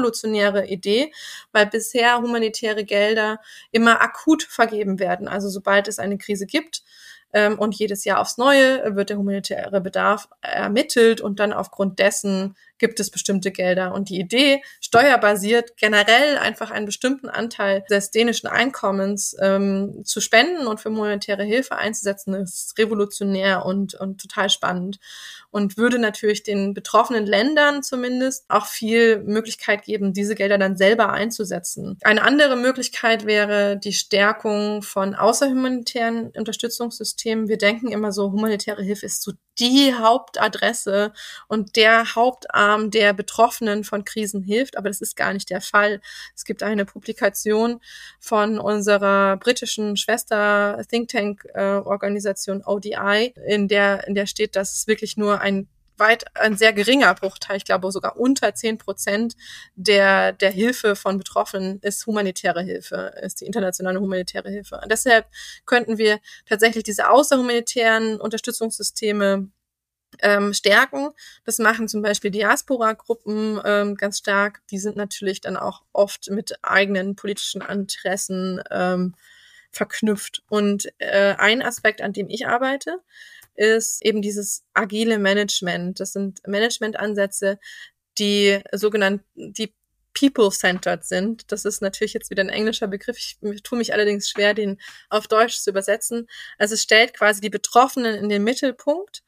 [0.67, 1.11] Idee,
[1.51, 3.39] weil bisher humanitäre Gelder
[3.71, 5.27] immer akut vergeben werden.
[5.27, 6.83] Also sobald es eine Krise gibt,
[7.33, 12.55] ähm, und jedes Jahr aufs Neue wird der humanitäre Bedarf ermittelt und dann aufgrund dessen
[12.79, 13.93] gibt es bestimmte Gelder.
[13.93, 20.67] Und die Idee, steuerbasiert generell einfach einen bestimmten Anteil des dänischen Einkommens ähm, zu spenden
[20.67, 24.99] und für humanitäre Hilfe einzusetzen, ist revolutionär und, und total spannend
[25.51, 31.11] und würde natürlich den betroffenen Ländern zumindest auch viel Möglichkeit geben, diese Gelder dann selber
[31.11, 31.97] einzusetzen.
[32.03, 37.47] Eine andere Möglichkeit wäre die Stärkung von außerhumanitären Unterstützungssystemen.
[37.47, 41.13] Wir denken immer so, humanitäre Hilfe ist so die Hauptadresse
[41.47, 46.01] und der Hauptarm der Betroffenen von Krisen hilft, aber das ist gar nicht der Fall.
[46.35, 47.81] Es gibt eine Publikation
[48.19, 54.73] von unserer britischen Schwester Think Tank äh, Organisation ODI, in der in der steht, dass
[54.73, 55.67] es wirklich nur ein
[55.99, 59.35] weit ein sehr geringer Bruchteil, ich glaube sogar unter zehn Prozent
[59.75, 64.79] der, der Hilfe von Betroffenen ist humanitäre Hilfe, ist die internationale humanitäre Hilfe.
[64.81, 65.27] Und deshalb
[65.65, 69.49] könnten wir tatsächlich diese außerhumanitären Unterstützungssysteme
[70.21, 71.09] ähm, stärken.
[71.45, 74.61] Das machen zum Beispiel Diaspora-Gruppen ähm, ganz stark.
[74.71, 79.15] Die sind natürlich dann auch oft mit eigenen politischen Interessen ähm,
[79.71, 80.43] verknüpft.
[80.49, 82.99] Und äh, ein Aspekt, an dem ich arbeite,
[83.59, 85.99] ist eben dieses agile Management.
[85.99, 87.59] Das sind Managementansätze,
[88.17, 89.73] die sogenannten, die
[90.13, 91.51] people-centered sind.
[91.51, 93.17] Das ist natürlich jetzt wieder ein englischer Begriff.
[93.17, 96.27] Ich tue mich allerdings schwer, den auf Deutsch zu übersetzen.
[96.57, 99.23] Also es stellt quasi die Betroffenen in den Mittelpunkt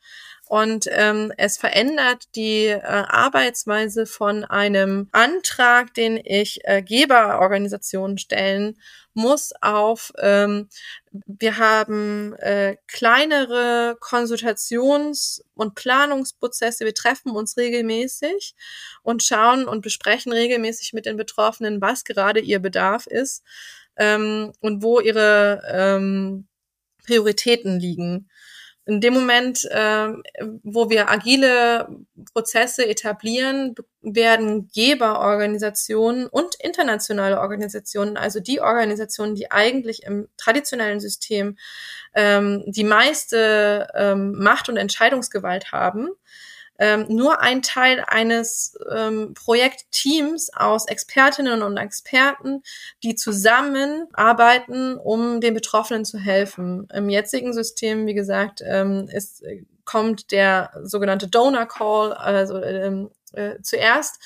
[0.52, 8.78] und ähm, es verändert die äh, Arbeitsweise von einem Antrag, den ich äh, Geberorganisationen stellen
[9.14, 10.68] muss, auf ähm,
[11.10, 16.84] wir haben äh, kleinere Konsultations- und Planungsprozesse.
[16.84, 18.54] Wir treffen uns regelmäßig
[19.04, 23.42] und schauen und besprechen regelmäßig mit den Betroffenen, was gerade ihr Bedarf ist
[23.96, 26.50] ähm, und wo ihre ähm,
[27.06, 28.28] Prioritäten liegen
[28.92, 30.10] in dem Moment, äh,
[30.64, 31.88] wo wir agile
[32.34, 41.58] Prozesse etablieren, werden Geberorganisationen und internationale Organisationen, also die Organisationen, die eigentlich im traditionellen System
[42.14, 46.10] ähm, die meiste ähm, Macht und Entscheidungsgewalt haben,
[46.82, 52.64] ähm, nur ein Teil eines ähm, Projektteams aus Expertinnen und Experten,
[53.04, 56.88] die zusammenarbeiten, um den Betroffenen zu helfen.
[56.92, 59.44] Im jetzigen System, wie gesagt, ähm, ist,
[59.86, 64.20] kommt der sogenannte Donor Call, also ähm, äh, zuerst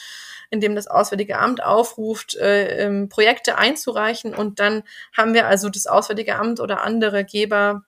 [0.50, 4.34] in dem das Auswärtige Amt aufruft, äh, ähm, Projekte einzureichen.
[4.34, 7.84] Und dann haben wir also das Auswärtige Amt oder andere Geber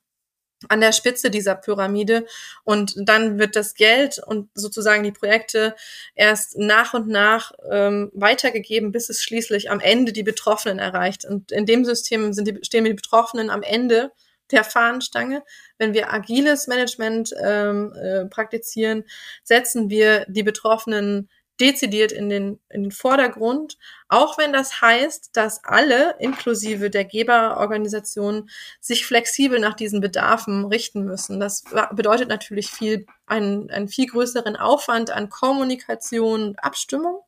[0.70, 2.26] an der Spitze dieser Pyramide
[2.63, 5.76] und dann wird das Geld und sozusagen die Projekte
[6.15, 11.26] erst nach und nach ähm, weitergegeben, bis es schließlich am Ende die Betroffenen erreicht.
[11.26, 14.12] Und in dem System sind die, stehen die Betroffenen am Ende
[14.52, 15.43] der Fahnenstange.
[15.78, 19.04] Wenn wir agiles Management ähm, äh, praktizieren,
[19.43, 23.78] setzen wir die Betroffenen dezidiert in den, in den Vordergrund,
[24.10, 31.04] auch wenn das heißt, dass alle, inklusive der Geberorganisationen, sich flexibel nach diesen Bedarfen richten
[31.04, 31.39] müssen.
[31.39, 37.24] Das bedeutet natürlich viel, einen, einen viel größeren Aufwand an Kommunikation und Abstimmung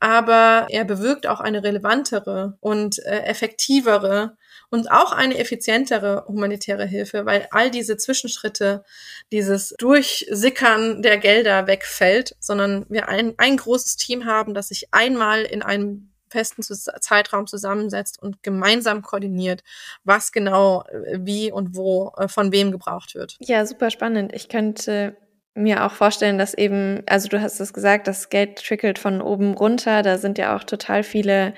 [0.00, 4.36] aber er bewirkt auch eine relevantere und äh, effektivere
[4.70, 8.84] und auch eine effizientere humanitäre Hilfe, weil all diese Zwischenschritte,
[9.30, 15.42] dieses Durchsickern der Gelder wegfällt, sondern wir ein, ein großes Team haben, das sich einmal
[15.42, 19.62] in einem festen Zeitraum zusammensetzt und gemeinsam koordiniert,
[20.04, 23.36] was genau äh, wie und wo äh, von wem gebraucht wird.
[23.40, 24.32] Ja, super spannend.
[24.32, 25.16] Ich könnte
[25.54, 29.54] mir auch vorstellen, dass eben, also du hast es gesagt, das Geld trickelt von oben
[29.54, 30.02] runter.
[30.02, 31.54] Da sind ja auch total viele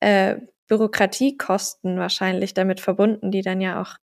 [0.00, 0.36] äh,
[0.68, 3.96] Bürokratiekosten wahrscheinlich damit verbunden, die dann ja auch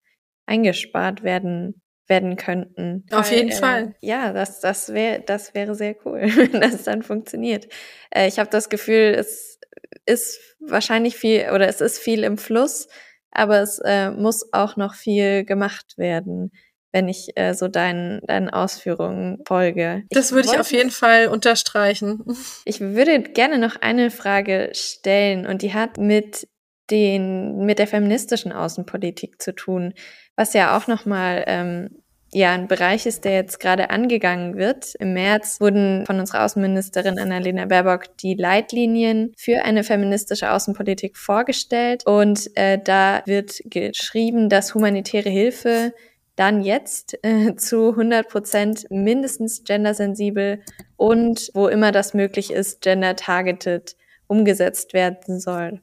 [0.45, 3.06] eingespart werden werden könnten.
[3.12, 3.95] Auf Weil, jeden äh, Fall.
[4.01, 7.67] Ja, das das wäre das wäre sehr cool, wenn das dann funktioniert.
[8.12, 9.60] Äh, ich habe das Gefühl, es
[10.06, 12.88] ist wahrscheinlich viel oder es ist viel im Fluss,
[13.32, 16.51] aber es äh, muss auch noch viel gemacht werden
[16.93, 20.03] wenn ich äh, so deinen, deinen Ausführungen folge.
[20.12, 22.23] Das würde ich auf jeden Fall unterstreichen.
[22.65, 26.47] Ich würde gerne noch eine Frage stellen und die hat mit
[26.91, 29.93] den mit der feministischen Außenpolitik zu tun,
[30.36, 34.95] was ja auch noch mal ähm, ja ein Bereich ist, der jetzt gerade angegangen wird.
[34.95, 42.06] Im März wurden von unserer Außenministerin Annalena Baerbock die Leitlinien für eine feministische Außenpolitik vorgestellt
[42.06, 45.93] und äh, da wird geschrieben, dass humanitäre Hilfe
[46.36, 50.62] dann jetzt äh, zu 100 Prozent mindestens gendersensibel
[50.98, 53.96] und wo immer das möglich ist, gender-targeted
[54.28, 55.82] umgesetzt werden soll.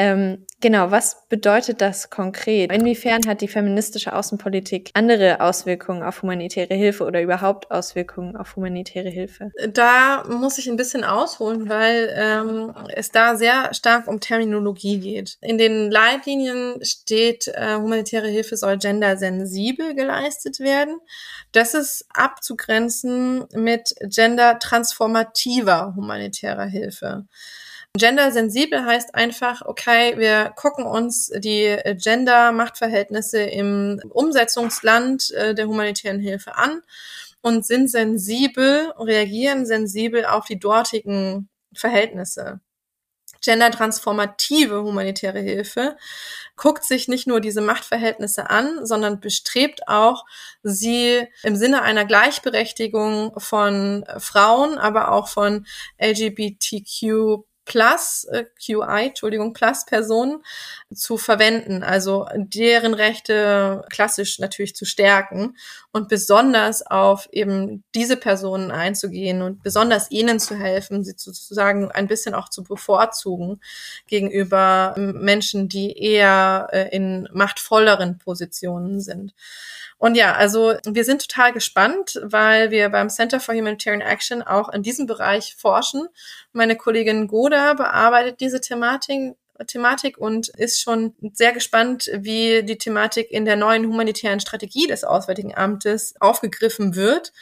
[0.00, 2.72] Ähm, genau, was bedeutet das konkret?
[2.72, 9.10] Inwiefern hat die feministische Außenpolitik andere Auswirkungen auf humanitäre Hilfe oder überhaupt Auswirkungen auf humanitäre
[9.10, 9.52] Hilfe?
[9.74, 15.36] Da muss ich ein bisschen ausholen, weil ähm, es da sehr stark um Terminologie geht.
[15.42, 20.98] In den Leitlinien steht, äh, humanitäre Hilfe soll gendersensibel geleistet werden.
[21.52, 27.26] Das ist abzugrenzen mit gendertransformativer humanitärer Hilfe.
[27.96, 36.56] Gendersensibel heißt einfach, okay, wir gucken uns die Gender-Machtverhältnisse im Umsetzungsland äh, der humanitären Hilfe
[36.56, 36.82] an
[37.42, 42.60] und sind sensibel, reagieren sensibel auf die dortigen Verhältnisse.
[43.42, 45.96] Gendertransformative humanitäre Hilfe
[46.56, 50.26] guckt sich nicht nur diese Machtverhältnisse an, sondern bestrebt auch,
[50.62, 55.66] sie im Sinne einer Gleichberechtigung von Frauen, aber auch von
[55.98, 60.42] LGBTQ Plus äh, QI, Entschuldigung, Plus Personen
[60.92, 65.56] zu verwenden, also deren Rechte klassisch natürlich zu stärken
[65.92, 72.08] und besonders auf eben diese Personen einzugehen und besonders ihnen zu helfen, sie sozusagen ein
[72.08, 73.60] bisschen auch zu bevorzugen
[74.08, 79.32] gegenüber Menschen, die eher äh, in machtvolleren Positionen sind.
[80.00, 84.70] Und ja, also wir sind total gespannt, weil wir beim Center for Humanitarian Action auch
[84.70, 86.08] in diesem Bereich forschen.
[86.54, 89.34] Meine Kollegin Goda bearbeitet diese Thematik
[89.66, 95.04] Thematik und ist schon sehr gespannt, wie die Thematik in der neuen humanitären Strategie des
[95.04, 97.34] Auswärtigen Amtes aufgegriffen wird.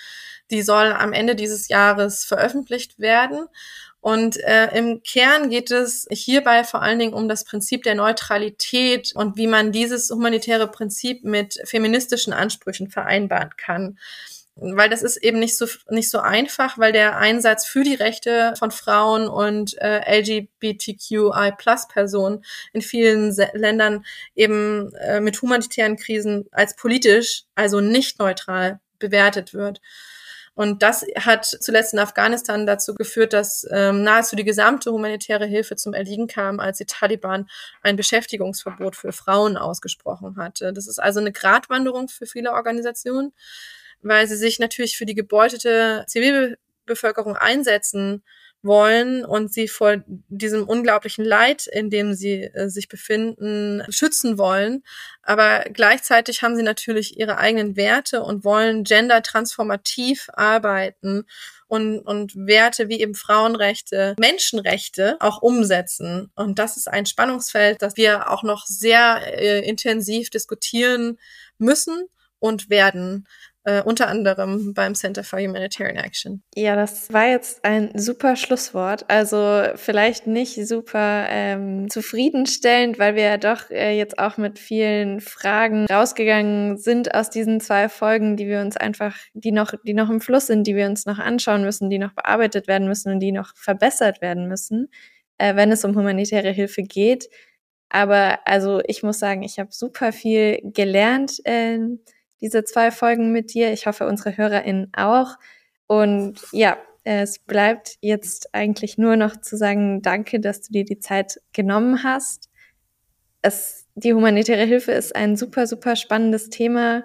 [0.50, 3.46] Die soll am Ende dieses Jahres veröffentlicht werden.
[4.00, 9.12] Und äh, im Kern geht es hierbei vor allen Dingen um das Prinzip der Neutralität
[9.14, 13.98] und wie man dieses humanitäre Prinzip mit feministischen Ansprüchen vereinbaren kann.
[14.60, 18.54] Weil das ist eben nicht so, nicht so einfach, weil der Einsatz für die Rechte
[18.58, 26.74] von Frauen und äh, LGBTQI-Plus-Personen in vielen Se Ländern eben äh, mit humanitären Krisen als
[26.74, 29.80] politisch, also nicht neutral bewertet wird.
[30.58, 35.76] Und das hat zuletzt in Afghanistan dazu geführt, dass ähm, nahezu die gesamte humanitäre Hilfe
[35.76, 37.48] zum Erliegen kam, als die Taliban
[37.80, 40.72] ein Beschäftigungsverbot für Frauen ausgesprochen hatte.
[40.72, 43.32] Das ist also eine Gratwanderung für viele Organisationen,
[44.02, 48.24] weil sie sich natürlich für die gebeutete Zivilbevölkerung einsetzen
[48.68, 54.84] wollen und sie vor diesem unglaublichen Leid, in dem sie äh, sich befinden, schützen wollen.
[55.22, 61.24] Aber gleichzeitig haben sie natürlich ihre eigenen Werte und wollen gendertransformativ arbeiten
[61.66, 66.30] und, und Werte wie eben Frauenrechte, Menschenrechte auch umsetzen.
[66.36, 71.18] Und das ist ein Spannungsfeld, das wir auch noch sehr äh, intensiv diskutieren
[71.58, 72.08] müssen
[72.38, 73.26] und werden
[73.68, 76.42] äh, unter anderem beim Center for Humanitarian Action.
[76.54, 79.04] Ja, das war jetzt ein super Schlusswort.
[79.08, 85.20] Also vielleicht nicht super ähm, zufriedenstellend, weil wir ja doch äh, jetzt auch mit vielen
[85.20, 90.08] Fragen rausgegangen sind aus diesen zwei Folgen, die wir uns einfach, die noch, die noch
[90.08, 93.20] im Fluss sind, die wir uns noch anschauen müssen, die noch bearbeitet werden müssen und
[93.20, 94.88] die noch verbessert werden müssen,
[95.36, 97.28] äh, wenn es um humanitäre Hilfe geht.
[97.90, 101.40] Aber also ich muss sagen, ich habe super viel gelernt.
[101.44, 101.78] Äh,
[102.40, 103.72] diese zwei Folgen mit dir.
[103.72, 105.36] Ich hoffe, unsere HörerInnen auch.
[105.86, 110.98] Und ja, es bleibt jetzt eigentlich nur noch zu sagen, danke, dass du dir die
[110.98, 112.50] Zeit genommen hast.
[113.40, 117.04] Es, die humanitäre Hilfe ist ein super, super spannendes Thema.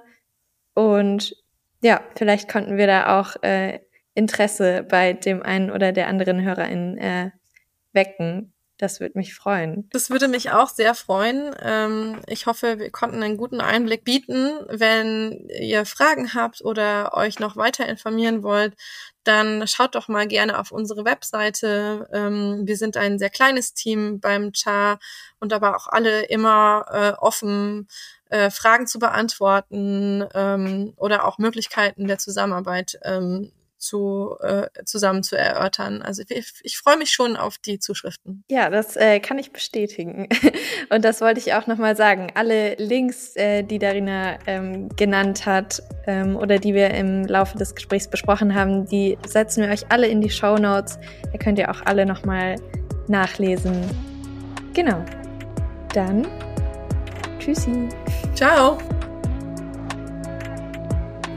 [0.73, 1.35] Und
[1.81, 3.79] ja, vielleicht konnten wir da auch äh,
[4.15, 7.31] Interesse bei dem einen oder der anderen Hörerin äh,
[7.93, 8.52] wecken.
[8.83, 9.87] Das würde mich freuen.
[9.93, 11.55] Das würde mich auch sehr freuen.
[11.61, 14.59] Ähm, ich hoffe, wir konnten einen guten Einblick bieten.
[14.67, 18.75] Wenn ihr Fragen habt oder euch noch weiter informieren wollt,
[19.23, 22.09] dann schaut doch mal gerne auf unsere Webseite.
[22.11, 24.99] Ähm, wir sind ein sehr kleines Team beim CHA
[25.39, 27.87] und aber auch alle immer äh, offen,
[28.31, 32.99] äh, Fragen zu beantworten ähm, oder auch Möglichkeiten der Zusammenarbeit
[33.83, 36.01] zu, äh, zusammen zu erörtern.
[36.01, 38.43] Also ich, ich freue mich schon auf die Zuschriften.
[38.49, 40.29] Ja, das äh, kann ich bestätigen.
[40.89, 42.31] Und das wollte ich auch nochmal sagen.
[42.35, 47.75] Alle Links, äh, die Darina ähm, genannt hat ähm, oder die wir im Laufe des
[47.75, 50.97] Gesprächs besprochen haben, die setzen wir euch alle in die Show Notes.
[51.31, 52.55] Da könnt ihr auch alle nochmal
[53.07, 53.83] nachlesen.
[54.73, 55.03] Genau.
[55.93, 56.27] Dann
[57.39, 57.89] tschüssi.
[58.33, 58.77] Ciao.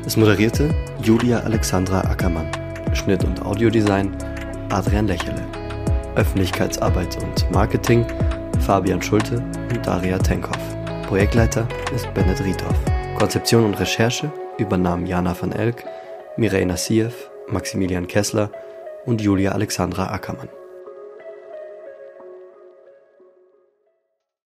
[0.06, 2.48] Es moderierte Julia Alexandra Ackermann.
[2.94, 4.16] Schnitt und Audiodesign
[4.70, 5.44] Adrian Lächele.
[6.14, 8.06] Öffentlichkeitsarbeit und Marketing
[8.60, 10.76] Fabian Schulte und Daria Tenkhoff.
[11.08, 12.76] Projektleiter ist Bennett Riedhoff.
[13.18, 15.84] Konzeption und Recherche übernahmen Jana van Elk,
[16.36, 18.52] Mireille Nassiev, Maximilian Kessler
[19.06, 20.48] und Julia Alexandra Ackermann.